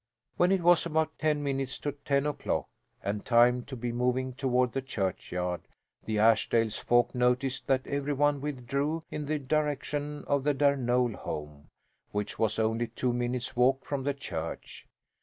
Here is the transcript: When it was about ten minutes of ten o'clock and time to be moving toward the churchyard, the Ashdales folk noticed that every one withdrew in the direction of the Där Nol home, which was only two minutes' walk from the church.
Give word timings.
When 0.35 0.51
it 0.51 0.63
was 0.63 0.83
about 0.87 1.19
ten 1.19 1.43
minutes 1.43 1.79
of 1.85 2.03
ten 2.03 2.25
o'clock 2.25 2.67
and 3.03 3.23
time 3.23 3.61
to 3.65 3.75
be 3.75 3.91
moving 3.91 4.33
toward 4.33 4.71
the 4.71 4.81
churchyard, 4.81 5.67
the 6.05 6.17
Ashdales 6.17 6.75
folk 6.79 7.13
noticed 7.13 7.67
that 7.67 7.85
every 7.85 8.13
one 8.13 8.41
withdrew 8.41 9.03
in 9.11 9.27
the 9.27 9.37
direction 9.37 10.23
of 10.25 10.43
the 10.43 10.55
Där 10.55 10.75
Nol 10.75 11.13
home, 11.13 11.67
which 12.09 12.39
was 12.39 12.57
only 12.57 12.87
two 12.87 13.13
minutes' 13.13 13.55
walk 13.55 13.85
from 13.85 14.01
the 14.01 14.15
church. 14.15 14.87